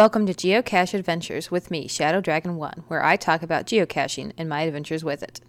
Welcome 0.00 0.24
to 0.24 0.32
Geocache 0.32 0.94
Adventures 0.94 1.50
with 1.50 1.70
me, 1.70 1.86
Shadow 1.86 2.22
Dragon 2.22 2.56
1, 2.56 2.84
where 2.88 3.04
I 3.04 3.16
talk 3.16 3.42
about 3.42 3.66
geocaching 3.66 4.32
and 4.38 4.48
my 4.48 4.62
adventures 4.62 5.04
with 5.04 5.22
it. 5.22 5.42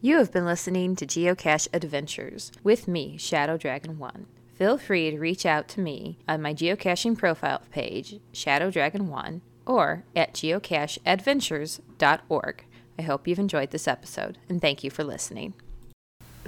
You 0.00 0.18
have 0.18 0.30
been 0.30 0.46
listening 0.46 0.94
to 0.94 1.04
Geocache 1.04 1.66
Adventures 1.72 2.52
with 2.62 2.86
me, 2.86 3.18
Shadow 3.18 3.56
Dragon 3.56 3.98
1. 3.98 4.26
Feel 4.54 4.78
free 4.78 5.10
to 5.10 5.18
reach 5.18 5.44
out 5.44 5.66
to 5.70 5.80
me 5.80 6.18
on 6.28 6.40
my 6.40 6.54
geocaching 6.54 7.18
profile 7.18 7.62
page, 7.72 8.20
Shadow 8.30 8.70
Dragon 8.70 9.08
1, 9.08 9.42
or 9.66 10.04
at 10.14 10.34
geocacheadventures.org. 10.34 12.64
I 12.96 13.02
hope 13.02 13.26
you've 13.26 13.40
enjoyed 13.40 13.72
this 13.72 13.88
episode, 13.88 14.38
and 14.48 14.60
thank 14.60 14.84
you 14.84 14.90
for 14.90 15.02
listening. 15.02 15.54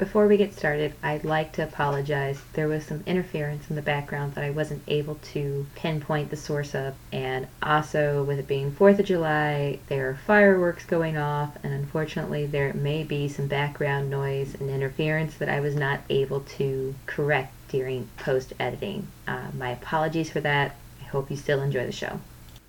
Before 0.01 0.27
we 0.27 0.39
get 0.39 0.55
started, 0.55 0.95
I'd 1.03 1.27
like 1.27 1.53
to 1.53 1.63
apologize. 1.63 2.41
There 2.55 2.69
was 2.69 2.87
some 2.87 3.05
interference 3.05 3.69
in 3.69 3.77
the 3.77 3.83
background 3.83 4.33
that 4.33 4.43
I 4.43 4.49
wasn't 4.49 4.83
able 4.89 5.17
to 5.35 5.67
pinpoint 5.75 6.31
the 6.31 6.39
source 6.39 6.75
of. 6.75 6.95
And 7.13 7.49
also, 7.63 8.25
with 8.25 8.39
it 8.39 8.49
being 8.49 8.73
4th 8.73 8.99
of 9.01 9.05
July, 9.05 9.79
there 9.89 10.09
are 10.09 10.15
fireworks 10.15 10.87
going 10.87 11.19
off, 11.19 11.55
and 11.63 11.75
unfortunately, 11.75 12.47
there 12.47 12.73
may 12.73 13.03
be 13.03 13.29
some 13.29 13.47
background 13.47 14.09
noise 14.09 14.55
and 14.55 14.71
interference 14.71 15.35
that 15.35 15.51
I 15.51 15.61
was 15.61 15.75
not 15.75 16.01
able 16.09 16.41
to 16.57 16.95
correct 17.05 17.53
during 17.69 18.09
post 18.17 18.55
editing. 18.59 19.07
Uh, 19.29 19.49
my 19.53 19.69
apologies 19.69 20.31
for 20.31 20.41
that. 20.41 20.77
I 21.03 21.05
hope 21.09 21.31
you 21.31 21.37
still 21.37 21.61
enjoy 21.61 21.85
the 21.85 21.93
show. 21.93 22.21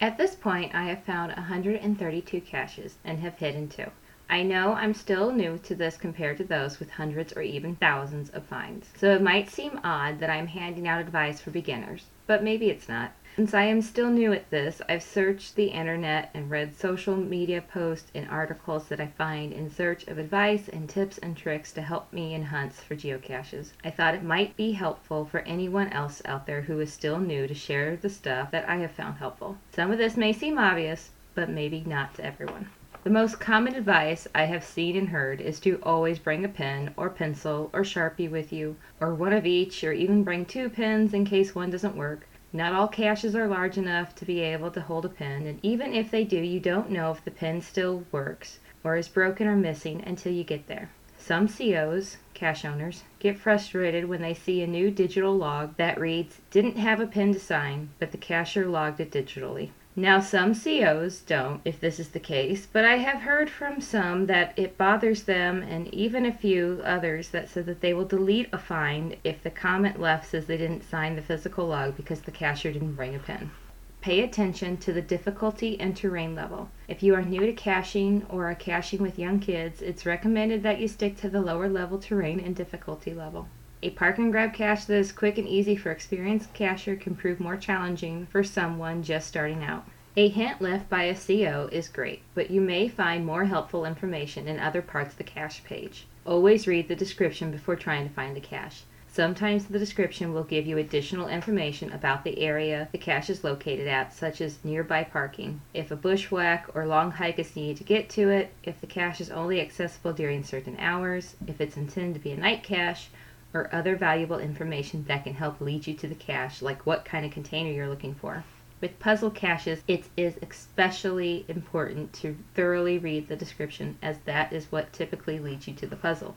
At 0.02 0.18
this 0.18 0.36
point, 0.36 0.76
I 0.76 0.84
have 0.88 1.06
found 1.06 1.32
132 1.32 2.42
caches 2.42 2.96
and 3.06 3.20
have 3.20 3.38
hidden 3.38 3.70
two. 3.70 3.90
I 4.34 4.44
know 4.44 4.72
I'm 4.76 4.94
still 4.94 5.34
new 5.34 5.58
to 5.58 5.76
this 5.76 5.98
compared 5.98 6.38
to 6.38 6.46
those 6.46 6.80
with 6.80 6.92
hundreds 6.92 7.34
or 7.34 7.42
even 7.42 7.76
thousands 7.76 8.30
of 8.30 8.46
finds, 8.46 8.88
so 8.96 9.14
it 9.14 9.22
might 9.22 9.50
seem 9.50 9.82
odd 9.84 10.22
that 10.22 10.30
I'm 10.30 10.48
handing 10.48 10.88
out 10.88 11.02
advice 11.02 11.42
for 11.42 11.52
beginners, 11.52 12.06
but 12.28 12.42
maybe 12.42 12.70
it's 12.70 12.88
not. 12.88 13.12
Since 13.36 13.54
I 13.54 13.64
am 13.64 13.82
still 13.82 14.10
new 14.10 14.32
at 14.32 14.50
this, 14.50 14.82
I've 14.88 15.04
searched 15.04 15.58
the 15.58 15.66
internet 15.66 16.30
and 16.34 16.50
read 16.50 16.78
social 16.78 17.18
media 17.18 17.62
posts 17.62 18.10
and 18.16 18.30
articles 18.30 18.88
that 18.88 19.02
I 19.02 19.08
find 19.08 19.52
in 19.52 19.70
search 19.70 20.08
of 20.08 20.18
advice 20.18 20.70
and 20.70 20.88
tips 20.88 21.18
and 21.18 21.36
tricks 21.36 21.74
to 21.74 21.82
help 21.82 22.14
me 22.14 22.34
in 22.34 22.44
hunts 22.44 22.80
for 22.80 22.96
geocaches. 22.96 23.74
I 23.84 23.90
thought 23.90 24.16
it 24.16 24.24
might 24.24 24.56
be 24.56 24.72
helpful 24.72 25.26
for 25.26 25.40
anyone 25.42 25.90
else 25.90 26.22
out 26.24 26.46
there 26.46 26.62
who 26.62 26.80
is 26.80 26.94
still 26.94 27.20
new 27.20 27.48
to 27.48 27.54
share 27.54 27.98
the 27.98 28.10
stuff 28.10 28.52
that 28.52 28.70
I 28.70 28.78
have 28.78 28.92
found 28.92 29.18
helpful. 29.18 29.58
Some 29.74 29.92
of 29.92 29.98
this 29.98 30.16
may 30.16 30.32
seem 30.32 30.58
obvious, 30.58 31.12
but 31.36 31.50
maybe 31.50 31.84
not 31.86 32.16
to 32.16 32.24
everyone. 32.24 32.70
The 33.04 33.10
most 33.10 33.40
common 33.40 33.74
advice 33.74 34.28
I 34.36 34.44
have 34.44 34.64
seen 34.64 34.96
and 34.96 35.10
heard 35.10 35.42
is 35.42 35.60
to 35.62 35.80
always 35.82 36.20
bring 36.20 36.46
a 36.46 36.48
pen 36.48 36.94
or 36.96 37.10
pencil 37.10 37.72
or 37.74 37.82
sharpie 37.82 38.30
with 38.30 38.54
you, 38.54 38.76
or 39.00 39.16
one 39.16 39.34
of 39.34 39.48
each, 39.48 39.84
or 39.84 39.92
even 39.92 40.24
bring 40.24 40.46
two 40.46 40.70
pens 40.70 41.12
in 41.12 41.26
case 41.26 41.56
one 41.56 41.72
doesn't 41.72 41.96
work. 41.96 42.28
Not 42.54 42.74
all 42.74 42.88
caches 42.88 43.36
are 43.36 43.48
large 43.48 43.76
enough 43.76 44.14
to 44.18 44.26
be 44.26 44.42
able 44.42 44.70
to 44.70 44.82
hold 44.82 45.06
a 45.06 45.10
pen, 45.10 45.48
and 45.48 45.60
even 45.64 45.96
if 45.96 46.12
they 46.12 46.24
do, 46.24 46.38
you 46.38 46.60
don't 46.60 46.92
know 46.92 47.10
if 47.10 47.26
the 47.26 47.32
pen 47.32 47.62
still 47.62 48.04
works 48.12 48.60
or 48.84 48.96
is 48.96 49.08
broken 49.08 49.48
or 49.48 49.56
missing 49.56 50.04
until 50.06 50.32
you 50.32 50.44
get 50.44 50.68
there. 50.68 50.92
Some 51.18 51.48
COs, 51.48 52.18
cache 52.36 52.66
owners, 52.66 53.04
get 53.18 53.40
frustrated 53.40 54.06
when 54.06 54.22
they 54.22 54.36
see 54.36 54.62
a 54.62 54.68
new 54.68 54.92
digital 54.92 55.36
log 55.36 55.76
that 55.78 56.00
reads, 56.00 56.40
didn't 56.52 56.78
have 56.78 57.00
a 57.00 57.08
pen 57.08 57.34
to 57.34 57.40
sign, 57.40 57.90
but 57.98 58.12
the 58.12 58.20
cacher 58.20 58.68
logged 58.68 59.00
it 59.00 59.10
digitally. 59.10 59.72
Now, 59.96 60.22
some 60.22 60.56
COs 60.56 61.20
don't, 61.20 61.60
if 61.66 61.82
this 61.82 62.00
is 62.00 62.10
the 62.10 62.20
case, 62.20 62.66
but 62.66 62.86
I 62.86 63.00
have 63.00 63.24
heard 63.24 63.50
from 63.50 63.82
some 63.82 64.28
that 64.28 64.54
it 64.56 64.78
bothers 64.78 65.24
them, 65.24 65.62
and 65.62 65.94
even 65.94 66.26
a 66.26 66.32
few 66.32 66.82
others 66.86 67.30
that 67.32 67.50
said 67.50 67.66
that 67.66 67.82
they 67.82 67.94
will 67.94 68.06
delete 68.06 68.48
a 68.54 68.58
find 68.58 69.18
if 69.26 69.44
the 69.44 69.50
comment 69.50 70.00
left 70.00 70.30
says 70.30 70.46
they 70.46 70.56
didn't 70.56 70.90
sign 70.90 71.18
the 71.18 71.22
physical 71.22 71.68
log 71.68 71.98
because 71.98 72.22
the 72.22 72.32
cacher 72.32 72.72
didn't 72.72 72.96
bring 72.96 73.16
a 73.16 73.20
pen. 73.20 73.52
Pay 74.00 74.22
attention 74.22 74.78
to 74.78 74.94
the 74.94 75.02
difficulty 75.02 75.78
and 75.78 75.96
terrain 75.96 76.36
level. 76.36 76.70
If 76.88 77.04
you 77.04 77.14
are 77.14 77.22
new 77.22 77.46
to 77.46 77.54
caching 77.54 78.26
or 78.30 78.50
are 78.50 78.56
caching 78.56 79.02
with 79.02 79.20
young 79.20 79.42
kids, 79.42 79.82
it's 79.82 80.06
recommended 80.06 80.64
that 80.64 80.80
you 80.80 80.88
stick 80.88 81.18
to 81.18 81.30
the 81.30 81.42
lower 81.42 81.68
level 81.68 82.00
terrain 82.00 82.40
and 82.40 82.56
difficulty 82.56 83.14
level. 83.14 83.50
A 83.84 83.90
park 83.90 84.20
and 84.20 84.32
grab 84.32 84.54
cache 84.54 84.86
that 84.86 84.98
is 84.98 85.12
quick 85.12 85.40
and 85.40 85.48
easy 85.48 85.76
for 85.76 85.90
experienced 85.90 86.54
cacher 86.54 86.96
can 86.96 87.16
prove 87.16 87.40
more 87.40 87.58
challenging 87.58 88.28
for 88.28 88.44
someone 88.44 89.02
just 89.02 89.28
starting 89.28 89.64
out. 89.64 89.88
A 90.16 90.28
hint 90.28 90.62
left 90.62 90.88
by 90.88 91.06
a 91.06 91.16
CO 91.16 91.68
is 91.72 91.90
great, 91.90 92.22
but 92.36 92.52
you 92.52 92.62
may 92.62 92.88
find 92.88 93.26
more 93.26 93.46
helpful 93.46 93.86
information 93.86 94.48
in 94.48 94.60
other 94.60 94.84
parts 94.84 95.14
of 95.14 95.18
the 95.18 95.24
cache 95.24 95.64
page. 95.64 96.06
Always 96.28 96.68
read 96.68 96.90
the 96.90 96.96
description 96.96 97.50
before 97.50 97.76
trying 97.76 98.08
to 98.08 98.14
find 98.14 98.36
the 98.36 98.40
cache. 98.40 98.84
Sometimes 99.08 99.66
the 99.66 99.80
description 99.80 100.32
will 100.32 100.44
give 100.44 100.68
you 100.68 100.78
additional 100.78 101.28
information 101.28 101.92
about 101.92 102.24
the 102.24 102.40
area 102.40 102.88
the 102.92 102.98
cache 103.00 103.32
is 103.32 103.44
located 103.44 103.88
at, 103.88 104.14
such 104.14 104.42
as 104.42 104.64
nearby 104.64 105.04
parking, 105.04 105.60
if 105.74 105.90
a 105.90 105.96
bushwhack 105.96 106.70
or 106.76 106.86
long 106.86 107.12
hike 107.12 107.40
is 107.40 107.56
needed 107.56 107.78
to 107.78 107.84
get 107.84 108.10
to 108.12 108.30
it, 108.30 108.54
if 108.64 108.80
the 108.80 108.86
cache 108.88 109.20
is 109.20 109.32
only 109.32 109.60
accessible 109.60 110.14
during 110.14 110.44
certain 110.44 110.78
hours, 110.78 111.36
if 111.48 111.60
it's 111.60 111.78
intended 111.78 112.14
to 112.14 112.20
be 112.20 112.32
a 112.32 112.38
night 112.38 112.62
cache, 112.62 113.10
or 113.54 113.74
other 113.74 113.96
valuable 113.96 114.40
information 114.40 115.06
that 115.08 115.24
can 115.24 115.34
help 115.34 115.60
lead 115.60 115.88
you 115.88 115.94
to 115.96 116.08
the 116.08 116.16
cache, 116.16 116.62
like 116.62 116.86
what 116.86 117.06
kind 117.06 117.26
of 117.26 117.32
container 117.32 117.72
you're 117.72 117.90
looking 117.90 118.16
for. 118.16 118.44
With 118.80 119.00
puzzle 119.00 119.30
caches, 119.30 119.84
it 119.88 120.06
is 120.18 120.40
especially 120.42 121.46
important 121.48 122.14
to 122.14 122.36
thoroughly 122.56 122.98
read 122.98 123.28
the 123.28 123.36
description, 123.36 123.98
as 124.02 124.18
that 124.26 124.52
is 124.52 124.72
what 124.72 124.92
typically 124.92 125.38
leads 125.38 125.68
you 125.68 125.74
to 125.76 125.86
the 125.86 125.96
puzzle. 125.96 126.36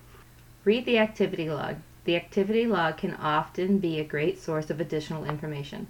Read 0.65 0.85
the 0.85 0.99
activity 0.99 1.49
log. 1.49 1.77
The 2.05 2.17
activity 2.17 2.67
log 2.67 2.99
can 2.99 3.15
often 3.15 3.79
be 3.79 3.99
a 3.99 4.05
great 4.05 4.39
source 4.39 4.69
of 4.69 4.79
additional 4.79 5.25
information. 5.25 5.87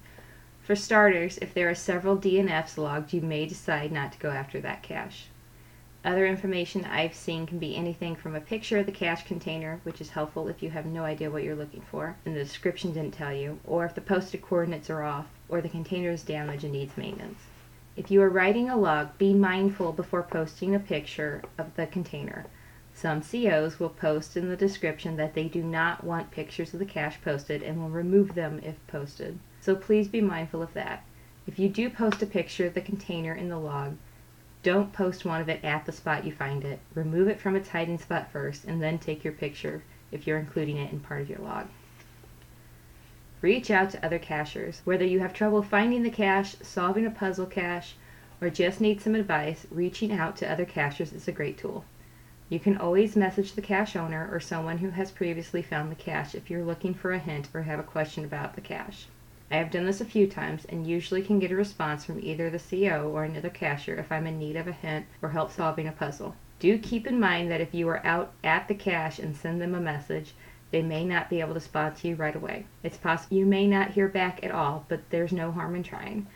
For 0.62 0.76
starters, 0.76 1.38
if 1.38 1.52
there 1.52 1.68
are 1.68 1.74
several 1.74 2.16
DNFs 2.16 2.78
logged, 2.78 3.12
you 3.12 3.20
may 3.20 3.46
decide 3.46 3.90
not 3.90 4.12
to 4.12 4.18
go 4.18 4.30
after 4.30 4.60
that 4.60 4.82
cache. 4.82 5.26
Other 6.04 6.26
information 6.26 6.84
I've 6.84 7.14
seen 7.14 7.46
can 7.46 7.58
be 7.58 7.74
anything 7.74 8.14
from 8.14 8.34
a 8.34 8.40
picture 8.40 8.76
of 8.76 8.84
the 8.84 8.92
cache 8.92 9.24
container, 9.24 9.80
which 9.84 10.02
is 10.02 10.10
helpful 10.10 10.48
if 10.48 10.62
you 10.62 10.68
have 10.68 10.84
no 10.84 11.02
idea 11.04 11.30
what 11.30 11.42
you're 11.42 11.56
looking 11.56 11.80
for 11.80 12.16
and 12.26 12.36
the 12.36 12.44
description 12.44 12.92
didn't 12.92 13.14
tell 13.14 13.32
you, 13.32 13.58
or 13.64 13.86
if 13.86 13.94
the 13.94 14.02
posted 14.02 14.42
coordinates 14.42 14.90
are 14.90 15.02
off, 15.02 15.24
or 15.48 15.62
the 15.62 15.68
container 15.70 16.10
is 16.10 16.22
damaged 16.22 16.62
and 16.62 16.74
needs 16.74 16.98
maintenance. 16.98 17.40
If 17.96 18.10
you 18.10 18.20
are 18.20 18.28
writing 18.28 18.68
a 18.68 18.76
log, 18.76 19.16
be 19.16 19.32
mindful 19.32 19.92
before 19.92 20.22
posting 20.22 20.74
a 20.74 20.78
picture 20.78 21.42
of 21.56 21.74
the 21.74 21.86
container. 21.86 22.44
Some 22.92 23.22
COs 23.22 23.80
will 23.80 23.88
post 23.88 24.36
in 24.36 24.50
the 24.50 24.56
description 24.56 25.16
that 25.16 25.32
they 25.32 25.48
do 25.48 25.62
not 25.62 26.04
want 26.04 26.30
pictures 26.30 26.74
of 26.74 26.80
the 26.80 26.84
cache 26.84 27.16
posted 27.24 27.62
and 27.62 27.80
will 27.80 27.88
remove 27.88 28.34
them 28.34 28.60
if 28.62 28.74
posted. 28.88 29.38
So 29.62 29.74
please 29.74 30.08
be 30.08 30.20
mindful 30.20 30.60
of 30.60 30.74
that. 30.74 31.02
If 31.46 31.58
you 31.58 31.70
do 31.70 31.88
post 31.88 32.22
a 32.22 32.26
picture 32.26 32.66
of 32.66 32.74
the 32.74 32.82
container 32.82 33.34
in 33.34 33.48
the 33.48 33.58
log, 33.58 33.96
don't 34.64 34.92
post 34.94 35.26
one 35.26 35.42
of 35.42 35.48
it 35.48 35.62
at 35.62 35.84
the 35.84 35.92
spot 35.92 36.24
you 36.24 36.32
find 36.32 36.64
it. 36.64 36.80
Remove 36.94 37.28
it 37.28 37.38
from 37.38 37.54
its 37.54 37.68
hiding 37.68 37.98
spot 37.98 38.32
first 38.32 38.64
and 38.64 38.82
then 38.82 38.98
take 38.98 39.22
your 39.22 39.34
picture 39.34 39.84
if 40.10 40.26
you're 40.26 40.38
including 40.38 40.78
it 40.78 40.90
in 40.90 40.98
part 41.00 41.20
of 41.20 41.28
your 41.28 41.38
log. 41.38 41.68
Reach 43.42 43.70
out 43.70 43.90
to 43.90 44.02
other 44.04 44.18
cachers. 44.18 44.80
Whether 44.84 45.04
you 45.04 45.20
have 45.20 45.34
trouble 45.34 45.62
finding 45.62 46.02
the 46.02 46.10
cache, 46.10 46.56
solving 46.62 47.04
a 47.04 47.10
puzzle 47.10 47.44
cache, 47.44 47.94
or 48.40 48.48
just 48.48 48.80
need 48.80 49.02
some 49.02 49.14
advice, 49.14 49.66
reaching 49.70 50.12
out 50.12 50.34
to 50.38 50.50
other 50.50 50.64
cachers 50.64 51.12
is 51.12 51.28
a 51.28 51.32
great 51.32 51.58
tool. 51.58 51.84
You 52.48 52.58
can 52.58 52.78
always 52.78 53.16
message 53.16 53.52
the 53.52 53.62
cache 53.62 53.96
owner 53.96 54.30
or 54.32 54.40
someone 54.40 54.78
who 54.78 54.90
has 54.90 55.10
previously 55.10 55.60
found 55.60 55.90
the 55.90 55.96
cache 55.96 56.34
if 56.34 56.48
you're 56.48 56.64
looking 56.64 56.94
for 56.94 57.12
a 57.12 57.18
hint 57.18 57.48
or 57.52 57.62
have 57.62 57.78
a 57.78 57.82
question 57.82 58.24
about 58.24 58.54
the 58.54 58.62
cache. 58.62 59.08
I 59.54 59.58
have 59.58 59.70
done 59.70 59.86
this 59.86 60.00
a 60.00 60.04
few 60.04 60.26
times 60.26 60.64
and 60.64 60.84
usually 60.84 61.22
can 61.22 61.38
get 61.38 61.52
a 61.52 61.54
response 61.54 62.04
from 62.04 62.18
either 62.18 62.50
the 62.50 62.58
CO 62.58 63.08
or 63.14 63.22
another 63.22 63.50
cacher 63.50 63.94
if 63.94 64.10
I'm 64.10 64.26
in 64.26 64.36
need 64.36 64.56
of 64.56 64.66
a 64.66 64.72
hint 64.72 65.06
or 65.22 65.28
help 65.28 65.52
solving 65.52 65.86
a 65.86 65.92
puzzle. 65.92 66.34
Do 66.58 66.76
keep 66.76 67.06
in 67.06 67.20
mind 67.20 67.52
that 67.52 67.60
if 67.60 67.72
you 67.72 67.88
are 67.88 68.04
out 68.04 68.32
at 68.42 68.66
the 68.66 68.74
cache 68.74 69.20
and 69.20 69.36
send 69.36 69.62
them 69.62 69.76
a 69.76 69.80
message, 69.80 70.34
they 70.72 70.82
may 70.82 71.04
not 71.04 71.30
be 71.30 71.38
able 71.38 71.50
to 71.50 71.60
respond 71.60 71.94
to 71.94 72.08
you 72.08 72.16
right 72.16 72.34
away. 72.34 72.66
It's 72.82 72.96
possible 72.96 73.36
you 73.36 73.46
may 73.46 73.68
not 73.68 73.92
hear 73.92 74.08
back 74.08 74.42
at 74.42 74.50
all, 74.50 74.86
but 74.88 75.08
there's 75.10 75.32
no 75.32 75.52
harm 75.52 75.76
in 75.76 75.84
trying. 75.84 76.26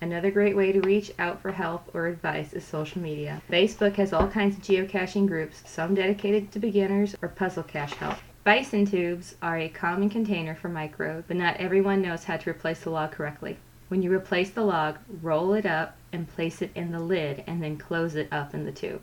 Another 0.00 0.30
great 0.30 0.56
way 0.56 0.70
to 0.70 0.80
reach 0.80 1.10
out 1.18 1.42
for 1.42 1.50
help 1.50 1.92
or 1.96 2.06
advice 2.06 2.52
is 2.52 2.62
social 2.62 3.02
media. 3.02 3.42
Facebook 3.50 3.94
has 3.94 4.12
all 4.12 4.28
kinds 4.28 4.56
of 4.56 4.62
geocaching 4.62 5.26
groups, 5.26 5.64
some 5.66 5.96
dedicated 5.96 6.52
to 6.52 6.60
beginners 6.60 7.16
or 7.20 7.26
puzzle 7.26 7.64
cache 7.64 7.94
help. 7.94 8.18
Bison 8.48 8.86
tubes 8.86 9.36
are 9.42 9.58
a 9.58 9.68
common 9.68 10.08
container 10.08 10.54
for 10.54 10.70
micro, 10.70 11.22
but 11.28 11.36
not 11.36 11.58
everyone 11.58 12.00
knows 12.00 12.24
how 12.24 12.38
to 12.38 12.48
replace 12.48 12.80
the 12.80 12.88
log 12.88 13.10
correctly. 13.10 13.58
When 13.88 14.00
you 14.00 14.10
replace 14.10 14.48
the 14.48 14.64
log, 14.64 14.96
roll 15.20 15.52
it 15.52 15.66
up 15.66 15.98
and 16.14 16.26
place 16.26 16.62
it 16.62 16.70
in 16.74 16.90
the 16.90 16.98
lid 16.98 17.44
and 17.46 17.62
then 17.62 17.76
close 17.76 18.14
it 18.14 18.26
up 18.32 18.54
in 18.54 18.64
the 18.64 18.72
tube. 18.72 19.02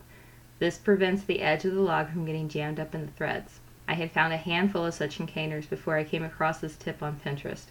This 0.57 0.79
prevents 0.79 1.23
the 1.23 1.41
edge 1.41 1.63
of 1.63 1.75
the 1.75 1.81
log 1.81 2.09
from 2.09 2.25
getting 2.25 2.49
jammed 2.49 2.79
up 2.79 2.95
in 2.95 3.05
the 3.05 3.11
threads. 3.11 3.59
I 3.87 3.93
had 3.93 4.11
found 4.11 4.33
a 4.33 4.37
handful 4.37 4.83
of 4.83 4.95
such 4.95 5.17
containers 5.17 5.67
before 5.67 5.95
I 5.95 6.05
came 6.05 6.23
across 6.23 6.57
this 6.57 6.75
tip 6.75 7.03
on 7.03 7.19
Pinterest. 7.23 7.65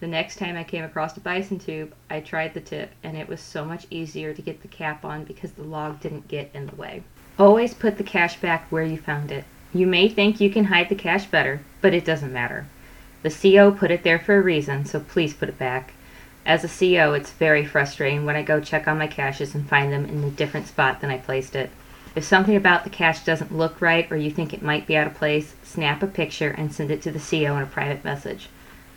The 0.00 0.06
next 0.06 0.36
time 0.36 0.54
I 0.54 0.64
came 0.64 0.84
across 0.84 1.16
a 1.16 1.20
bison 1.20 1.58
tube, 1.58 1.94
I 2.10 2.20
tried 2.20 2.52
the 2.52 2.60
tip 2.60 2.90
and 3.02 3.16
it 3.16 3.26
was 3.26 3.40
so 3.40 3.64
much 3.64 3.86
easier 3.88 4.34
to 4.34 4.42
get 4.42 4.60
the 4.60 4.68
cap 4.68 5.02
on 5.02 5.24
because 5.24 5.52
the 5.52 5.64
log 5.64 5.98
didn't 6.00 6.28
get 6.28 6.50
in 6.52 6.66
the 6.66 6.76
way. 6.76 7.04
Always 7.38 7.72
put 7.72 7.96
the 7.96 8.04
cache 8.04 8.36
back 8.36 8.66
where 8.70 8.84
you 8.84 8.98
found 8.98 9.32
it. 9.32 9.44
You 9.76 9.86
may 9.86 10.08
think 10.08 10.40
you 10.40 10.48
can 10.48 10.64
hide 10.64 10.88
the 10.88 10.94
cache 10.94 11.26
better, 11.26 11.60
but 11.82 11.92
it 11.92 12.06
doesn't 12.06 12.32
matter. 12.32 12.64
The 13.22 13.28
CO 13.28 13.70
put 13.70 13.90
it 13.90 14.04
there 14.04 14.18
for 14.18 14.38
a 14.38 14.40
reason, 14.40 14.86
so 14.86 15.00
please 15.00 15.34
put 15.34 15.50
it 15.50 15.58
back. 15.58 15.92
As 16.46 16.64
a 16.64 16.68
CO, 16.68 17.12
it's 17.12 17.30
very 17.32 17.62
frustrating 17.66 18.24
when 18.24 18.36
I 18.36 18.42
go 18.42 18.58
check 18.58 18.88
on 18.88 18.96
my 18.96 19.06
caches 19.06 19.54
and 19.54 19.68
find 19.68 19.92
them 19.92 20.06
in 20.06 20.24
a 20.24 20.30
different 20.30 20.66
spot 20.66 21.02
than 21.02 21.10
I 21.10 21.18
placed 21.18 21.54
it. 21.54 21.68
If 22.14 22.24
something 22.24 22.56
about 22.56 22.84
the 22.84 22.90
cache 22.90 23.22
doesn't 23.22 23.54
look 23.54 23.82
right 23.82 24.10
or 24.10 24.16
you 24.16 24.30
think 24.30 24.54
it 24.54 24.62
might 24.62 24.86
be 24.86 24.96
out 24.96 25.08
of 25.08 25.14
place, 25.14 25.54
snap 25.62 26.02
a 26.02 26.06
picture 26.06 26.48
and 26.48 26.72
send 26.72 26.90
it 26.90 27.02
to 27.02 27.10
the 27.10 27.18
CO 27.18 27.54
in 27.56 27.62
a 27.62 27.66
private 27.66 28.02
message. 28.02 28.48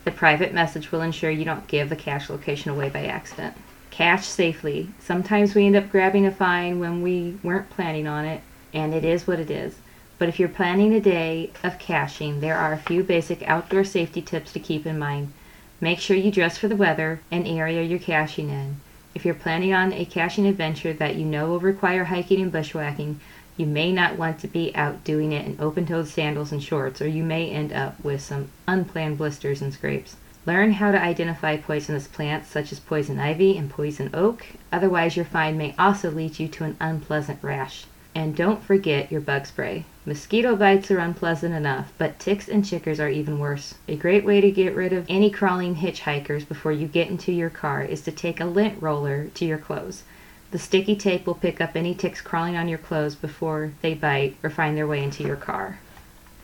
The 0.06 0.12
private 0.12 0.54
message 0.54 0.94
will 0.94 1.02
ensure 1.02 1.30
you 1.30 1.44
don't 1.44 1.68
give 1.68 1.90
the 1.90 1.98
cache 1.98 2.30
location 2.30 2.72
away 2.72 2.88
by 2.88 3.06
accident. 3.06 3.58
Cache 3.92 4.26
safely. 4.26 4.92
Sometimes 4.98 5.56
we 5.56 5.66
end 5.66 5.76
up 5.76 5.92
grabbing 5.92 6.26
a 6.26 6.32
fine 6.32 6.80
when 6.80 7.02
we 7.02 7.38
weren't 7.44 7.70
planning 7.70 8.08
on 8.08 8.24
it, 8.24 8.42
and 8.74 8.94
it 8.94 9.04
is 9.04 9.28
what 9.28 9.42
it 9.42 9.52
is. 9.52 9.76
But 10.20 10.28
if 10.28 10.38
you're 10.38 10.50
planning 10.50 10.94
a 10.94 11.00
day 11.00 11.50
of 11.64 11.80
caching, 11.80 12.42
there 12.42 12.58
are 12.58 12.74
a 12.74 12.78
few 12.78 13.04
basic 13.04 13.42
outdoor 13.44 13.86
safety 13.86 14.22
tips 14.22 14.52
to 14.52 14.60
keep 14.60 14.86
in 14.86 15.00
mind. 15.00 15.32
Make 15.80 16.00
sure 16.00 16.18
you 16.18 16.30
dress 16.30 16.58
for 16.58 16.68
the 16.68 16.76
weather 16.76 17.22
and 17.32 17.48
area 17.48 17.82
you're 17.82 18.00
caching 18.00 18.50
in. 18.50 18.82
If 19.16 19.24
you're 19.24 19.34
planning 19.34 19.74
on 19.74 19.94
a 19.94 20.04
caching 20.04 20.46
adventure 20.46 20.92
that 20.92 21.16
you 21.16 21.24
know 21.24 21.48
will 21.48 21.62
require 21.62 22.04
hiking 22.04 22.42
and 22.42 22.52
bushwhacking, 22.52 23.22
you 23.56 23.66
may 23.66 23.94
not 23.94 24.18
want 24.18 24.40
to 24.40 24.48
be 24.48 24.76
out 24.76 25.06
doing 25.06 25.32
it 25.32 25.46
in 25.46 25.58
open-toed 25.58 26.10
sandals 26.10 26.52
and 26.52 26.62
shorts, 26.62 27.02
or 27.02 27.08
you 27.08 27.24
may 27.24 27.50
end 27.50 27.72
up 27.72 27.96
with 28.04 28.22
some 28.22 28.50
unplanned 28.68 29.18
blisters 29.18 29.62
and 29.62 29.74
scrapes. 29.74 30.18
Learn 30.46 30.74
how 30.74 30.92
to 30.92 31.02
identify 31.02 31.56
poisonous 31.56 32.08
plants 32.08 32.50
such 32.50 32.74
as 32.74 32.80
poison 32.82 33.20
ivy 33.20 33.58
and 33.58 33.70
poison 33.70 34.10
oak, 34.14 34.48
otherwise 34.70 35.16
your 35.16 35.24
find 35.26 35.58
may 35.58 35.74
also 35.80 36.12
lead 36.12 36.40
you 36.40 36.50
to 36.50 36.66
an 36.66 36.76
unpleasant 36.82 37.40
rash. 37.42 37.86
And 38.16 38.36
don't 38.36 38.64
forget 38.64 39.12
your 39.12 39.22
bug 39.22 39.46
spray. 39.46 39.86
Mosquito 40.06 40.56
bites 40.56 40.90
are 40.90 40.98
unpleasant 40.98 41.54
enough, 41.54 41.94
but 41.98 42.18
ticks 42.18 42.48
and 42.48 42.64
chiggers 42.64 43.00
are 43.00 43.10
even 43.10 43.38
worse. 43.38 43.76
A 43.88 43.96
great 43.96 44.26
way 44.26 44.42
to 44.42 44.50
get 44.50 44.76
rid 44.76 44.92
of 44.92 45.06
any 45.08 45.30
crawling 45.30 45.76
hitchhikers 45.76 46.48
before 46.48 46.72
you 46.72 46.88
get 46.88 47.10
into 47.10 47.32
your 47.32 47.52
car 47.52 47.84
is 47.84 48.02
to 48.02 48.12
take 48.12 48.40
a 48.40 48.46
lint 48.46 48.82
roller 48.82 49.28
to 49.36 49.46
your 49.46 49.60
clothes. 49.60 50.04
The 50.52 50.58
sticky 50.58 50.96
tape 50.96 51.28
will 51.28 51.36
pick 51.36 51.62
up 51.62 51.76
any 51.76 51.94
ticks 51.94 52.22
crawling 52.22 52.58
on 52.58 52.68
your 52.68 52.80
clothes 52.80 53.14
before 53.14 53.74
they 53.82 53.94
bite 53.94 54.36
or 54.42 54.50
find 54.50 54.76
their 54.76 54.88
way 54.88 55.04
into 55.04 55.24
your 55.24 55.36
car. 55.36 55.78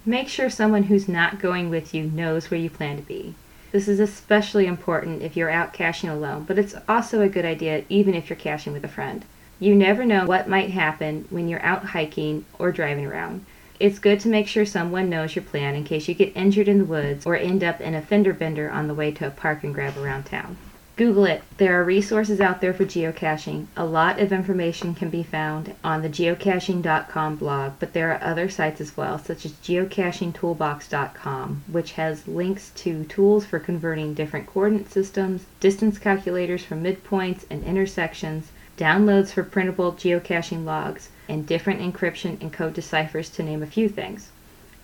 Make 0.06 0.30
sure 0.30 0.52
someone 0.52 0.84
who's 0.84 1.08
not 1.08 1.40
going 1.40 1.72
with 1.72 1.96
you 1.96 2.04
knows 2.04 2.52
where 2.52 2.60
you 2.60 2.70
plan 2.70 2.98
to 2.98 3.02
be. 3.02 3.34
This 3.72 3.88
is 3.88 4.00
especially 4.00 4.68
important 4.68 5.24
if 5.24 5.36
you're 5.36 5.50
out 5.50 5.74
caching 5.74 6.10
alone, 6.10 6.44
but 6.44 6.60
it's 6.60 6.76
also 6.88 7.22
a 7.22 7.28
good 7.28 7.46
idea 7.46 7.84
even 7.90 8.14
if 8.14 8.30
you're 8.30 8.38
caching 8.38 8.72
with 8.72 8.86
a 8.86 8.88
friend. 8.88 9.26
You 9.60 9.74
never 9.74 10.06
know 10.06 10.26
what 10.26 10.50
might 10.50 10.72
happen 10.72 11.26
when 11.30 11.48
you're 11.48 11.64
out 11.64 11.86
hiking 11.86 12.46
or 12.60 12.72
driving 12.72 13.06
around. 13.06 13.46
It's 13.80 14.00
good 14.00 14.20
to 14.22 14.30
make 14.30 14.48
sure 14.48 14.66
someone 14.66 15.10
knows 15.10 15.36
your 15.36 15.44
plan 15.44 15.76
in 15.76 15.84
case 15.84 16.08
you 16.08 16.14
get 16.14 16.36
injured 16.36 16.68
in 16.68 16.78
the 16.78 16.86
woods 16.86 17.26
or 17.26 17.36
end 17.36 17.64
up 17.64 17.82
in 17.82 17.94
a 17.94 18.02
fender 18.02 18.34
bender 18.34 18.70
on 18.70 18.88
the 18.88 18.94
way 18.94 19.12
to 19.12 19.28
a 19.28 19.32
park 19.32 19.64
and 19.64 19.74
grab 19.74 19.98
around 19.98 20.26
town. 20.26 20.58
Google 20.98 21.26
it. 21.26 21.44
There 21.58 21.78
are 21.78 21.84
resources 21.84 22.40
out 22.40 22.62
there 22.62 22.74
for 22.74 22.86
geocaching. 22.86 23.66
A 23.76 23.84
lot 23.84 24.18
of 24.18 24.32
information 24.32 24.96
can 24.96 25.10
be 25.10 25.24
found 25.24 25.76
on 25.84 26.02
the 26.02 26.10
geocaching.com 26.10 27.36
blog, 27.36 27.74
but 27.80 27.92
there 27.92 28.14
are 28.14 28.24
other 28.24 28.48
sites 28.48 28.80
as 28.80 28.96
well, 28.96 29.20
such 29.20 29.46
as 29.46 29.52
geocachingtoolbox.com, 29.52 31.64
which 31.68 31.92
has 31.94 32.30
links 32.30 32.72
to 32.76 33.04
tools 33.06 33.46
for 33.46 33.60
converting 33.60 34.14
different 34.14 34.48
coordinate 34.48 34.90
systems, 34.90 35.46
distance 35.60 35.98
calculators 35.98 36.64
for 36.64 36.76
midpoints 36.76 37.44
and 37.50 37.66
intersections, 37.66 38.52
downloads 38.78 39.30
for 39.30 39.44
printable 39.44 39.94
geocaching 39.94 40.66
logs, 40.66 41.10
and 41.28 41.48
different 41.48 41.80
encryption 41.80 42.40
and 42.42 42.52
code 42.52 42.74
deciphers 42.74 43.30
to 43.30 43.44
name 43.44 43.64
a 43.64 43.68
few 43.68 43.90
things. 43.90 44.30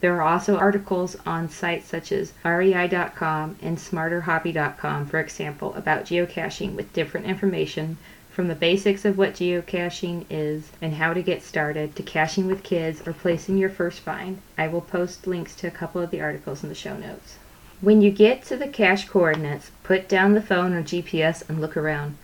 There 0.02 0.16
are 0.16 0.24
also 0.24 0.58
articles 0.58 1.16
on 1.28 1.50
sites 1.50 1.88
such 1.88 2.12
as 2.12 2.34
rei.com 2.44 3.58
and 3.62 3.78
smarterhobby.com, 3.78 5.06
for 5.06 5.20
example, 5.20 5.76
about 5.76 6.06
geocaching 6.06 6.74
with 6.74 6.94
different 6.94 7.28
information 7.28 7.98
from 8.32 8.48
the 8.48 8.56
basics 8.56 9.06
of 9.06 9.18
what 9.18 9.34
geocaching 9.34 10.26
is 10.30 10.72
and 10.82 10.96
how 10.96 11.14
to 11.14 11.22
get 11.22 11.44
started 11.44 11.96
to 11.96 12.02
caching 12.02 12.48
with 12.48 12.64
kids 12.64 13.06
or 13.06 13.14
placing 13.14 13.58
your 13.58 13.70
first 13.70 14.00
find. 14.00 14.42
I 14.58 14.70
will 14.70 14.82
post 14.82 15.28
links 15.28 15.54
to 15.58 15.68
a 15.68 15.72
couple 15.72 16.02
of 16.02 16.10
the 16.10 16.22
articles 16.22 16.64
in 16.64 16.70
the 16.70 16.76
show 16.76 16.98
notes. 16.98 17.38
When 17.82 18.02
you 18.02 18.10
get 18.10 18.44
to 18.46 18.56
the 18.56 18.68
cache 18.68 19.08
coordinates, 19.08 19.72
put 19.84 20.08
down 20.08 20.34
the 20.34 20.42
phone 20.42 20.74
or 20.74 20.82
GPS 20.82 21.48
and 21.48 21.60
look 21.60 21.76
around. 21.76 22.16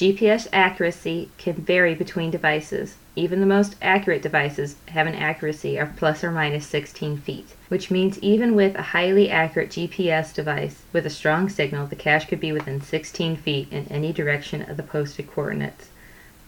GPS 0.00 0.48
accuracy 0.50 1.28
can 1.36 1.56
vary 1.56 1.94
between 1.94 2.30
devices. 2.30 2.96
Even 3.16 3.40
the 3.40 3.46
most 3.46 3.76
accurate 3.82 4.22
devices 4.22 4.76
have 4.88 5.06
an 5.06 5.14
accuracy 5.14 5.76
of 5.76 5.94
plus 5.94 6.24
or 6.24 6.30
minus 6.30 6.66
16 6.68 7.18
feet, 7.18 7.48
which 7.68 7.90
means 7.90 8.18
even 8.20 8.54
with 8.54 8.74
a 8.76 8.96
highly 8.96 9.30
accurate 9.30 9.68
GPS 9.68 10.32
device 10.32 10.84
with 10.94 11.04
a 11.04 11.10
strong 11.10 11.50
signal, 11.50 11.86
the 11.86 11.96
cache 11.96 12.24
could 12.24 12.40
be 12.40 12.50
within 12.50 12.80
16 12.80 13.36
feet 13.36 13.70
in 13.70 13.86
any 13.88 14.10
direction 14.10 14.62
of 14.62 14.78
the 14.78 14.82
posted 14.82 15.30
coordinates. 15.30 15.90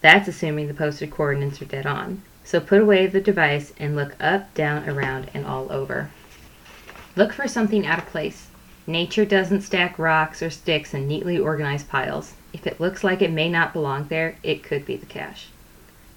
That's 0.01 0.29
assuming 0.29 0.69
the 0.69 0.73
posted 0.73 1.11
coordinates 1.11 1.61
are 1.61 1.67
dead 1.67 1.85
on. 1.85 2.23
So 2.45 2.59
put 2.59 2.81
away 2.81 3.07
the 3.07 3.21
device 3.21 3.75
and 3.79 3.95
look 3.95 4.17
up, 4.19 4.55
down, 4.55 4.89
around, 4.89 5.29
and 5.35 5.45
all 5.45 5.71
over. 5.71 6.09
Look 7.17 7.35
for 7.35 7.47
something 7.47 7.85
out 7.85 7.99
of 7.99 8.07
place. 8.07 8.47
Nature 8.87 9.25
doesn't 9.25 9.61
stack 9.61 9.97
rocks 9.99 10.43
or 10.43 10.51
sticks 10.51 10.93
in 10.93 11.07
neatly 11.07 11.39
organized 11.39 11.89
piles. 11.89 12.35
If 12.53 12.67
it 12.67 12.81
looks 12.81 13.05
like 13.05 13.23
it 13.23 13.31
may 13.31 13.49
not 13.49 13.73
belong 13.73 14.09
there, 14.09 14.37
it 14.43 14.65
could 14.65 14.85
be 14.85 14.97
the 14.97 15.07
cache. 15.07 15.47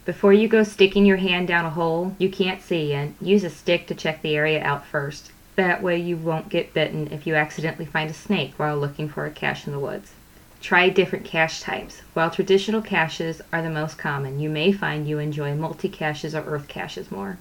Before 0.04 0.34
you 0.34 0.48
go 0.48 0.64
sticking 0.64 1.06
your 1.06 1.18
hand 1.18 1.48
down 1.48 1.66
a 1.66 1.70
hole 1.70 2.16
you 2.18 2.30
can't 2.30 2.62
see 2.62 2.92
in, 2.92 3.16
use 3.22 3.44
a 3.44 3.50
stick 3.50 3.86
to 3.88 3.96
check 3.96 4.22
the 4.22 4.36
area 4.36 4.64
out 4.64 4.86
first. 4.86 5.32
That 5.56 5.84
way 5.84 5.98
you 5.98 6.18
won't 6.18 6.50
get 6.50 6.74
bitten 6.74 7.08
if 7.12 7.26
you 7.26 7.36
accidentally 7.36 7.86
find 7.86 8.10
a 8.10 8.14
snake 8.14 8.54
while 8.58 8.78
looking 8.78 9.10
for 9.10 9.26
a 9.26 9.32
cache 9.32 9.68
in 9.68 9.72
the 9.72 9.80
woods. 9.80 10.14
Try 10.60 10.90
different 10.90 11.26
cache 11.26 11.62
types. 11.62 12.02
While 12.14 12.32
traditional 12.32 12.82
caches 12.82 13.42
are 13.54 13.62
the 13.62 13.70
most 13.70 14.00
common, 14.00 14.40
you 14.40 14.50
may 14.50 14.72
find 14.72 15.08
you 15.08 15.20
enjoy 15.20 15.54
multi-caches 15.54 16.34
or 16.34 16.42
earth 16.42 16.68
caches 16.68 17.12
more. 17.12 17.38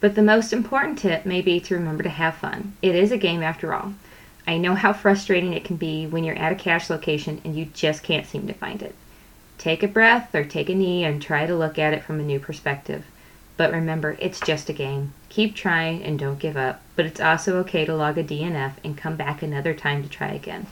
But 0.00 0.14
the 0.14 0.22
most 0.22 0.52
important 0.52 0.98
tip 0.98 1.26
may 1.26 1.42
be 1.42 1.58
to 1.58 1.74
remember 1.74 2.04
to 2.04 2.08
have 2.08 2.36
fun. 2.36 2.76
It 2.80 2.94
is 2.94 3.10
a 3.10 3.18
game 3.18 3.42
after 3.42 3.74
all. 3.74 3.94
I 4.48 4.56
know 4.56 4.74
how 4.74 4.94
frustrating 4.94 5.52
it 5.52 5.64
can 5.64 5.76
be 5.76 6.06
when 6.06 6.24
you're 6.24 6.38
at 6.38 6.52
a 6.52 6.54
cache 6.54 6.88
location 6.88 7.42
and 7.44 7.54
you 7.54 7.66
just 7.66 8.02
can't 8.02 8.26
seem 8.26 8.46
to 8.46 8.54
find 8.54 8.80
it. 8.80 8.94
Take 9.58 9.82
a 9.82 9.88
breath 9.88 10.34
or 10.34 10.42
take 10.42 10.70
a 10.70 10.74
knee 10.74 11.04
and 11.04 11.20
try 11.20 11.44
to 11.44 11.54
look 11.54 11.78
at 11.78 11.92
it 11.92 12.02
from 12.02 12.18
a 12.18 12.22
new 12.22 12.40
perspective. 12.40 13.04
But 13.58 13.72
remember, 13.72 14.16
it's 14.18 14.40
just 14.40 14.70
a 14.70 14.72
game. 14.72 15.12
Keep 15.28 15.54
trying 15.54 16.02
and 16.02 16.18
don't 16.18 16.38
give 16.38 16.56
up, 16.56 16.80
but 16.96 17.04
it's 17.04 17.20
also 17.20 17.58
okay 17.58 17.84
to 17.84 17.94
log 17.94 18.16
a 18.16 18.24
DNF 18.24 18.72
and 18.82 18.96
come 18.96 19.16
back 19.16 19.42
another 19.42 19.74
time 19.74 20.02
to 20.02 20.08
try 20.08 20.28
again. 20.28 20.66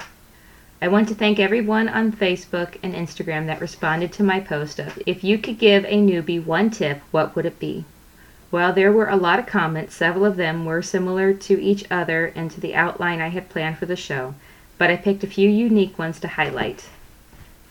I 0.80 0.88
want 0.88 1.09
to 1.09 1.14
thank 1.14 1.38
everyone 1.38 1.90
on 1.90 2.12
Facebook 2.12 2.78
and 2.83 2.95
Instagram 2.95 3.47
that 3.47 3.61
responded 3.61 4.11
to 4.14 4.23
my 4.23 4.40
post 4.40 4.78
of 4.78 4.99
if 5.04 5.23
you 5.23 5.37
could 5.37 5.59
give 5.59 5.85
a 5.85 5.99
newbie 5.99 6.42
one 6.42 6.71
tip, 6.71 7.02
what 7.11 7.37
would 7.37 7.45
it 7.45 7.59
be? 7.59 7.85
While 8.50 8.73
there 8.73 8.93
were 8.93 9.09
a 9.09 9.17
lot 9.17 9.38
of 9.38 9.47
comments, 9.47 9.95
several 9.95 10.25
of 10.25 10.37
them 10.37 10.65
were 10.65 10.81
similar 10.81 11.35
to 11.35 11.61
each 11.61 11.85
other 11.91 12.26
and 12.37 12.50
to 12.53 12.61
the 12.61 12.75
outline 12.75 13.21
I 13.21 13.29
had 13.29 13.49
planned 13.49 13.79
for 13.79 13.87
the 13.87 13.97
show, 13.97 14.35
but 14.79 14.91
I 14.91 14.97
picked 14.97 15.25
a 15.25 15.29
few 15.29 15.50
unique 15.50 15.99
ones 15.99 16.21
to 16.21 16.29
highlight. 16.29 16.85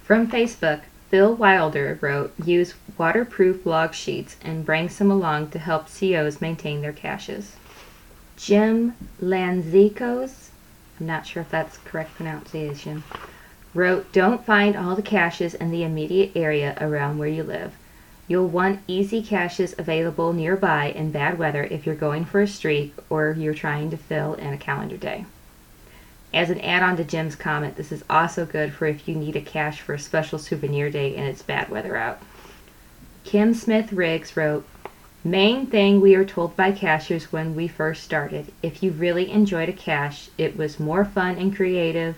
From 0.04 0.30
Facebook, 0.30 0.82
Phil 1.10 1.34
Wilder 1.34 1.98
wrote, 2.02 2.34
use 2.44 2.74
waterproof 2.98 3.66
log 3.66 3.94
sheets 3.94 4.36
and 4.42 4.66
bring 4.66 4.90
some 4.90 5.10
along 5.10 5.52
to 5.52 5.60
help 5.60 5.88
COs 5.88 6.42
maintain 6.42 6.82
their 6.82 6.92
caches. 6.92 7.56
Jim 8.36 8.96
Lanzikos, 9.22 10.50
I'm 11.00 11.06
not 11.06 11.26
sure 11.26 11.42
if 11.42 11.50
that's 11.50 11.78
correct 11.78 12.16
pronunciation, 12.16 13.04
wrote, 13.74 14.12
don't 14.12 14.46
find 14.46 14.76
all 14.76 14.96
the 14.96 15.02
caches 15.02 15.54
in 15.54 15.72
the 15.72 15.84
immediate 15.84 16.32
area 16.36 16.78
around 16.82 17.18
where 17.18 17.30
you 17.30 17.44
live. 17.44 17.74
You'll 18.28 18.48
want 18.48 18.82
easy 18.88 19.22
caches 19.22 19.76
available 19.78 20.34
nearby 20.34 20.86
in 20.86 21.12
bad 21.12 21.38
weather 21.38 21.64
if 21.64 21.86
you're 21.86 21.96
going 21.96 22.26
for 22.26 22.42
a 22.42 22.48
streak 22.48 22.94
or 23.10 23.36
you're 23.38 23.54
trying 23.54 23.92
to 23.92 23.98
fill 23.98 24.34
in 24.34 24.52
a 24.54 24.58
calendar 24.58 24.98
day. 24.98 25.26
As 26.34 26.50
an 26.50 26.60
add-on 26.62 26.98
to 26.98 27.04
Jim's 27.04 27.36
comment, 27.36 27.76
this 27.76 27.92
is 27.92 28.04
also 28.10 28.46
good 28.46 28.74
for 28.74 28.88
if 28.88 29.08
you 29.08 29.16
need 29.16 29.36
a 29.36 29.42
cache 29.42 29.80
for 29.80 29.94
a 29.94 30.00
special 30.00 30.40
souvenir 30.40 30.90
day 30.90 31.16
and 31.16 31.28
it's 31.28 31.44
bad 31.44 31.70
weather 31.70 31.96
out. 31.96 32.20
Kim 33.24 33.54
Smith 33.54 33.94
Riggs 33.94 34.36
wrote, 34.36 34.66
Main 35.24 35.66
thing 35.66 36.02
we 36.02 36.14
are 36.14 36.26
told 36.26 36.56
by 36.56 36.72
cachers 36.72 37.32
when 37.32 37.56
we 37.56 37.68
first 37.68 38.04
started, 38.04 38.52
if 38.62 38.84
you 38.84 38.92
really 38.92 39.32
enjoyed 39.32 39.70
a 39.70 39.74
cache, 39.74 40.30
it 40.38 40.56
was 40.58 40.80
more 40.80 41.06
fun 41.06 41.38
and 41.38 41.56
creative 41.56 42.16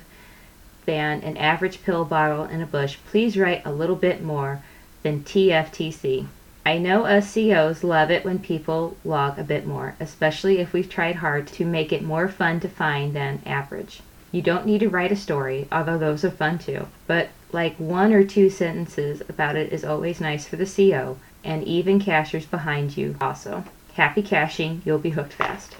than 0.85 1.21
an 1.21 1.37
average 1.37 1.83
pill 1.83 2.03
bottle 2.03 2.45
in 2.45 2.61
a 2.61 2.65
bush. 2.65 2.97
Please 3.09 3.37
write 3.37 3.65
a 3.65 3.71
little 3.71 3.95
bit 3.95 4.23
more 4.23 4.61
than 5.03 5.23
TFTC. 5.23 6.27
I 6.65 6.77
know 6.77 7.05
us 7.05 7.33
COs 7.33 7.83
love 7.83 8.11
it 8.11 8.25
when 8.25 8.39
people 8.39 8.97
log 9.05 9.39
a 9.39 9.43
bit 9.43 9.65
more, 9.65 9.95
especially 9.99 10.59
if 10.59 10.73
we've 10.73 10.89
tried 10.89 11.17
hard 11.17 11.47
to 11.47 11.65
make 11.65 11.93
it 11.93 12.03
more 12.03 12.27
fun 12.27 12.59
to 12.59 12.67
find 12.67 13.13
than 13.13 13.41
average. 13.45 14.01
You 14.31 14.41
don't 14.41 14.65
need 14.65 14.79
to 14.79 14.89
write 14.89 15.13
a 15.13 15.15
story, 15.15 15.67
although 15.71 15.97
those 15.97 16.25
are 16.25 16.31
fun 16.31 16.59
too, 16.59 16.87
but 17.07 17.29
like 17.53 17.77
one 17.77 18.11
or 18.11 18.25
two 18.25 18.49
sentences 18.49 19.21
about 19.29 19.55
it 19.55 19.71
is 19.71 19.85
always 19.85 20.19
nice 20.19 20.45
for 20.45 20.57
the 20.57 20.65
CO, 20.65 21.17
and 21.43 21.63
even 21.63 21.99
cachers 21.99 22.45
behind 22.45 22.97
you 22.97 23.15
also. 23.21 23.63
Happy 23.93 24.21
caching, 24.21 24.81
you'll 24.83 24.99
be 24.99 25.11
hooked 25.11 25.33
fast. 25.33 25.75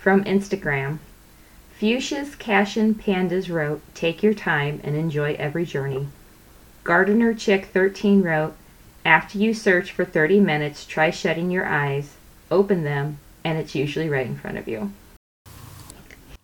From 0.00 0.24
Instagram, 0.24 0.98
Fuchsia's 1.78 2.34
Cashin 2.34 2.94
Pandas 2.94 3.48
wrote, 3.48 3.80
Take 3.94 4.22
your 4.22 4.34
time 4.34 4.80
and 4.82 4.96
enjoy 4.96 5.34
every 5.34 5.64
journey. 5.64 6.08
Gardener 6.84 7.32
Chick 7.32 7.66
13 7.66 8.22
wrote, 8.22 8.54
After 9.04 9.38
you 9.38 9.54
search 9.54 9.92
for 9.92 10.04
30 10.04 10.40
minutes, 10.40 10.84
try 10.84 11.10
shutting 11.10 11.50
your 11.50 11.64
eyes, 11.64 12.16
open 12.50 12.82
them, 12.82 13.18
and 13.44 13.56
it's 13.56 13.76
usually 13.76 14.08
right 14.08 14.26
in 14.26 14.36
front 14.36 14.58
of 14.58 14.66
you. 14.66 14.92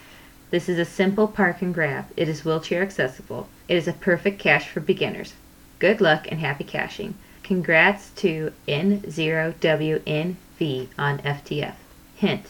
This 0.56 0.70
is 0.70 0.80
a 0.80 0.86
simple 0.86 1.28
park 1.28 1.62
and 1.62 1.74
grab. 1.74 2.06
It 2.16 2.30
is 2.30 2.46
wheelchair 2.46 2.82
accessible. 2.82 3.50
It 3.68 3.76
is 3.76 3.90
a 3.90 3.92
perfect 3.92 4.40
cache 4.40 4.70
for 4.70 4.80
beginners. 4.80 5.34
Good 5.80 6.00
luck 6.00 6.32
and 6.32 6.40
happy 6.40 6.64
caching. 6.64 7.16
Congrats 7.44 8.12
to 8.12 8.54
N0WNV 8.66 10.88
on 10.98 11.20
FTF. 11.20 11.74
Hint 12.16 12.46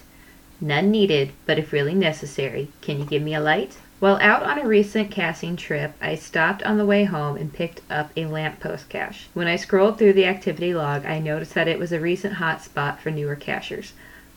None 0.62 0.92
needed, 0.92 1.32
but 1.48 1.58
if 1.58 1.74
really 1.74 1.96
necessary, 1.96 2.68
can 2.82 3.00
you 3.00 3.06
give 3.06 3.24
me 3.24 3.34
a 3.34 3.42
light? 3.42 3.80
While 4.00 4.20
out 4.22 4.44
on 4.44 4.60
a 4.60 4.68
recent 4.68 5.10
casting 5.10 5.56
trip, 5.56 5.94
I 6.00 6.14
stopped 6.14 6.62
on 6.62 6.78
the 6.78 6.86
way 6.86 7.06
home 7.06 7.38
and 7.38 7.52
picked 7.52 7.82
up 7.90 8.12
a 8.16 8.28
lamppost 8.28 8.88
cache. 8.88 9.30
When 9.34 9.48
I 9.48 9.56
scrolled 9.56 9.98
through 9.98 10.14
the 10.14 10.28
activity 10.28 10.76
log, 10.76 11.08
I 11.08 11.18
noticed 11.18 11.56
that 11.56 11.68
it 11.68 11.80
was 11.80 11.92
a 11.92 12.00
recent 12.00 12.36
hotspot 12.36 13.00
for 13.00 13.10
newer 13.10 13.36
cachers. 13.36 13.94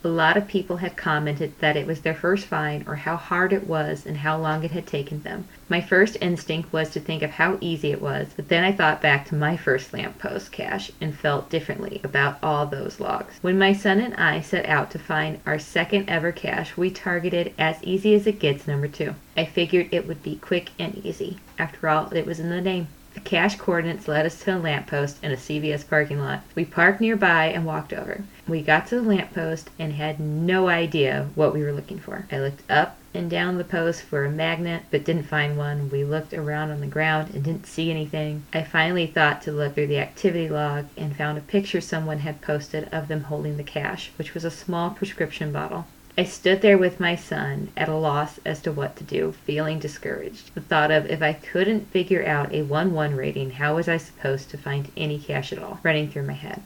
A 0.09 0.19
lot 0.19 0.39
of 0.39 0.49
people 0.49 0.79
had 0.79 0.97
commented 0.97 1.53
that 1.61 1.77
it 1.77 1.87
was 1.87 2.01
their 2.01 2.15
first 2.15 2.47
find 2.47 2.89
or 2.89 2.95
how 2.95 3.17
hard 3.17 3.53
it 3.53 3.67
was 3.67 4.07
and 4.07 4.17
how 4.17 4.39
long 4.39 4.65
it 4.65 4.71
had 4.71 4.87
taken 4.87 5.23
them. 5.23 5.47
My 5.69 5.83
first 5.83 6.17
instinct 6.23 6.73
was 6.73 6.89
to 6.93 7.01
think 7.01 7.23
of 7.23 7.33
how 7.33 7.59
easy 7.61 7.93
it 7.93 8.01
was, 8.01 8.29
but 8.35 8.49
then 8.49 8.65
I 8.65 8.73
thought 8.73 9.03
back 9.03 9.27
to 9.27 9.35
my 9.35 9.59
first 9.59 9.93
lamppost 9.93 10.51
cache 10.51 10.91
and 10.99 11.15
felt 11.15 11.51
differently 11.51 12.01
about 12.03 12.39
all 12.43 12.65
those 12.65 13.01
logs. 13.01 13.35
When 13.43 13.59
my 13.59 13.75
son 13.75 14.01
and 14.01 14.15
I 14.15 14.41
set 14.41 14.65
out 14.65 14.91
to 14.93 14.99
find 14.99 15.41
our 15.45 15.59
second 15.59 16.09
ever 16.09 16.33
cache, 16.33 16.75
we 16.75 16.91
targeted 16.91 17.53
as 17.59 17.85
easy 17.85 18.15
as 18.15 18.27
it 18.27 18.41
gets 18.41 18.67
number 18.67 18.89
two. 18.89 19.15
I 19.37 19.45
figured 19.45 19.89
it 19.93 20.09
would 20.09 20.23
be 20.23 20.37
quick 20.37 20.71
and 20.79 21.05
easy. 21.05 21.37
After 21.59 21.87
all, 21.87 22.11
it 22.15 22.25
was 22.25 22.41
in 22.41 22.49
the 22.49 22.63
name. 22.63 22.89
Cache 23.25 23.57
coordinates 23.57 24.09
led 24.09 24.27
us 24.27 24.41
to 24.41 24.57
a 24.57 24.59
lamppost 24.59 25.23
in 25.23 25.33
a 25.33 25.37
CVS 25.37 25.89
parking 25.89 26.19
lot. 26.19 26.43
We 26.55 26.65
parked 26.65 27.01
nearby 27.01 27.47
and 27.47 27.65
walked 27.65 27.93
over. 27.93 28.23
We 28.47 28.63
got 28.63 28.87
to 28.89 28.97
the 28.97 29.03
lamppost 29.03 29.71
and 29.79 29.93
had 29.95 30.21
no 30.21 30.69
idea 30.69 31.29
what 31.35 31.53
we 31.53 31.63
were 31.63 31.73
looking 31.73 31.99
for. 31.99 32.27
I 32.31 32.39
looked 32.39 32.63
up 32.71 32.97
and 33.15 33.31
down 33.31 33.59
the 33.59 33.65
post 33.65 34.03
for 34.03 34.25
a 34.25 34.31
magnet 34.31 34.85
but 34.91 35.05
didn't 35.05 35.25
find 35.25 35.57
one. 35.57 35.91
We 35.91 36.05
looked 36.05 36.33
around 36.33 36.71
on 36.71 36.81
the 36.81 36.87
ground 36.87 37.35
and 37.35 37.43
didn't 37.43 37.67
see 37.67 37.91
anything. 37.91 38.45
I 38.53 38.63
finally 38.63 39.07
thought 39.07 39.43
to 39.43 39.53
look 39.53 39.75
through 39.75 39.89
the 39.89 39.99
activity 39.99 40.49
log 40.49 40.87
and 40.97 41.17
found 41.17 41.39
a 41.39 41.43
picture 41.43 41.81
someone 41.81 42.21
had 42.21 42.41
posted 42.41 42.89
of 42.93 43.09
them 43.09 43.25
holding 43.25 43.57
the 43.57 43.65
cache, 43.65 44.13
which 44.17 44.35
was 44.35 44.45
a 44.45 44.51
small 44.51 44.91
prescription 44.91 45.53
bottle. 45.53 45.87
I 46.19 46.25
stood 46.25 46.63
there 46.63 46.77
with 46.77 46.99
my 46.99 47.15
son, 47.15 47.69
at 47.77 47.89
a 47.89 47.95
loss 47.95 48.41
as 48.45 48.61
to 48.63 48.73
what 48.73 48.97
to 48.97 49.05
do, 49.05 49.35
feeling 49.47 49.79
discouraged. 49.79 50.53
The 50.53 50.61
thought 50.61 50.91
of 50.91 51.07
if 51.07 51.23
I 51.23 51.33
couldn't 51.33 51.93
figure 51.93 52.27
out 52.27 52.53
a 52.53 52.63
1 52.63 52.93
1 52.93 53.15
rating, 53.15 53.53
how 53.53 53.77
was 53.77 53.89
I 53.89 53.99
supposed 53.99 54.51
to 54.51 54.59
find 54.59 54.91
any 54.97 55.21
cache 55.21 55.53
at 55.53 55.61
all, 55.61 55.79
running 55.85 56.11
through 56.11 56.25
my 56.25 56.33
head. 56.33 56.63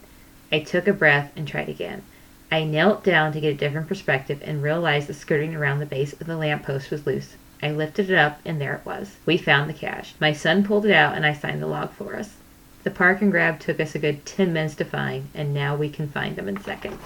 I 0.50 0.60
took 0.60 0.88
a 0.88 0.94
breath 0.94 1.32
and 1.36 1.46
tried 1.46 1.68
again. 1.68 2.02
I 2.50 2.64
knelt 2.64 3.04
down 3.04 3.34
to 3.34 3.42
get 3.42 3.52
a 3.52 3.58
different 3.58 3.88
perspective 3.88 4.40
and 4.42 4.62
realized 4.62 5.06
the 5.06 5.12
skirting 5.12 5.54
around 5.54 5.80
the 5.80 5.84
base 5.84 6.14
of 6.14 6.26
the 6.26 6.38
lamppost 6.38 6.90
was 6.90 7.06
loose. 7.06 7.36
I 7.62 7.72
lifted 7.72 8.08
it 8.08 8.16
up, 8.16 8.40
and 8.46 8.58
there 8.58 8.76
it 8.76 8.86
was. 8.86 9.16
We 9.26 9.36
found 9.36 9.68
the 9.68 9.74
cache. 9.74 10.14
My 10.18 10.32
son 10.32 10.64
pulled 10.64 10.86
it 10.86 10.92
out, 10.92 11.14
and 11.14 11.26
I 11.26 11.34
signed 11.34 11.60
the 11.60 11.66
log 11.66 11.90
for 11.92 12.16
us. 12.16 12.36
The 12.84 12.90
park 12.90 13.20
and 13.20 13.30
grab 13.30 13.60
took 13.60 13.80
us 13.80 13.94
a 13.94 13.98
good 13.98 14.24
10 14.24 14.50
minutes 14.50 14.76
to 14.76 14.86
find, 14.86 15.28
and 15.34 15.52
now 15.52 15.76
we 15.76 15.90
can 15.90 16.08
find 16.08 16.36
them 16.36 16.48
in 16.48 16.58
seconds. 16.58 17.02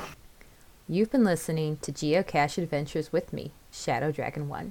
You've 0.88 1.11
been 1.11 1.25
listening 1.25 1.78
to 1.78 1.90
Geocache 1.90 2.62
Adventures 2.62 3.12
with 3.12 3.33
me, 3.33 3.50
Shadow 3.73 4.12
Dragon 4.12 4.49
1. 4.49 4.71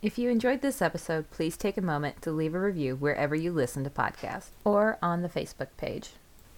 If 0.00 0.16
you 0.16 0.30
enjoyed 0.30 0.60
this 0.60 0.80
episode, 0.80 1.32
please 1.32 1.56
take 1.56 1.76
a 1.76 1.82
moment 1.82 2.22
to 2.22 2.30
leave 2.30 2.54
a 2.54 2.60
review 2.60 2.94
wherever 2.94 3.34
you 3.34 3.50
listen 3.50 3.82
to 3.82 3.90
podcasts 3.90 4.50
or 4.64 4.98
on 5.02 5.22
the 5.22 5.28
Facebook 5.28 5.70
page. 5.76 6.10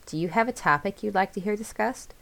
Do 0.04 0.18
you 0.18 0.28
have 0.28 0.48
a 0.48 0.52
topic 0.52 1.02
you'd 1.02 1.14
like 1.14 1.32
to 1.32 1.40
hear 1.40 1.56
discussed? 1.56 2.12